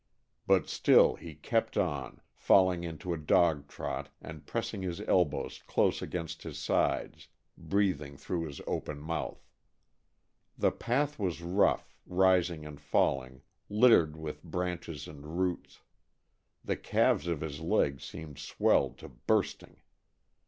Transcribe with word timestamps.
But 0.47 0.67
still 0.67 1.13
he 1.13 1.35
kept 1.35 1.77
on, 1.77 2.21
falling 2.33 2.83
into 2.83 3.13
a 3.13 3.19
dog 3.19 3.67
trot 3.67 4.09
and 4.19 4.47
pressing 4.47 4.81
his 4.81 4.99
elbows 5.01 5.61
close 5.67 6.01
against 6.01 6.41
his 6.41 6.57
sides, 6.57 7.27
breathing 7.55 8.17
through 8.17 8.45
his 8.47 8.61
open 8.65 8.97
mouth. 8.99 9.45
The 10.57 10.71
path 10.71 11.19
was 11.19 11.43
rough, 11.43 11.93
rising 12.07 12.65
and 12.65 12.81
falling, 12.81 13.43
littered 13.69 14.17
with 14.17 14.41
branches 14.41 15.07
and 15.07 15.37
roots. 15.37 15.81
The 16.65 16.77
calves 16.77 17.27
of 17.27 17.41
his 17.41 17.59
legs 17.59 18.03
seemed 18.03 18.39
swelled 18.39 18.97
to 18.97 19.07
bursting. 19.07 19.81